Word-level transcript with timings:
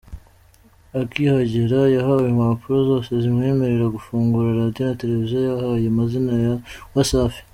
Akihagera 1.01 1.79
yahawe 1.95 2.25
impapuro 2.33 2.77
zose 2.89 3.11
zimwemerera 3.23 3.93
gufungura 3.95 4.57
Radio 4.59 4.83
na 4.87 4.99
Televiziyo 5.01 5.39
yahaye 5.49 5.85
amazina 5.93 6.33
ya 6.45 6.53
Wasafi. 6.95 7.41